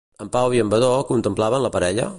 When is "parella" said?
1.77-2.09